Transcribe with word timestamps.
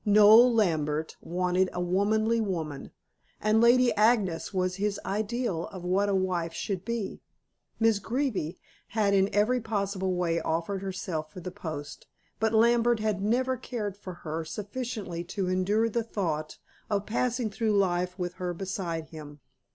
Noel 0.03 0.51
Lambert 0.51 1.15
wanted 1.21 1.69
a 1.73 1.79
womanly 1.79 2.41
woman, 2.41 2.89
and 3.39 3.61
Lady 3.61 3.93
Agnes 3.95 4.51
was 4.51 4.77
his 4.77 4.99
ideal 5.05 5.67
of 5.67 5.83
what 5.83 6.09
a 6.09 6.15
wife 6.15 6.53
should 6.53 6.83
be. 6.83 7.21
Miss 7.79 7.99
Greeby 7.99 8.57
had 8.97 9.13
in 9.13 9.29
every 9.31 9.61
possible 9.61 10.15
way 10.15 10.41
offered 10.41 10.81
herself 10.81 11.31
for 11.31 11.39
the 11.39 11.51
post, 11.51 12.07
but 12.39 12.51
Lambert 12.51 12.99
had 12.99 13.21
never 13.21 13.57
cared 13.57 13.95
for 13.95 14.13
her 14.25 14.43
sufficiently 14.43 15.23
to 15.25 15.47
endure 15.47 15.87
the 15.87 16.01
thought 16.01 16.57
of 16.89 17.05
passing 17.05 17.51
through 17.51 17.77
life 17.77 18.17
with 18.17 18.33
her 18.41 18.55
beside 18.55 19.09
him. 19.09 19.39